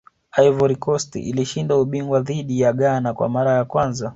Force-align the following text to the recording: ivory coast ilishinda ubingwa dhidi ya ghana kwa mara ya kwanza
ivory 0.45 0.75
coast 0.77 1.15
ilishinda 1.15 1.77
ubingwa 1.77 2.19
dhidi 2.21 2.59
ya 2.61 2.73
ghana 2.73 3.13
kwa 3.13 3.29
mara 3.29 3.51
ya 3.51 3.65
kwanza 3.65 4.09